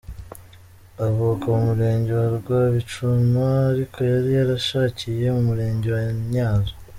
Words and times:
Avuka 1.07 1.45
mu 1.55 1.61
murenge 1.69 2.11
wa 2.19 2.27
Rwabicuma 2.37 3.45
ariko 3.71 3.97
yari 4.11 4.29
yarashakiye 4.39 5.25
mu 5.35 5.41
murenge 5.49 5.87
wa 5.95 6.01
Ntyazo. 6.31 6.73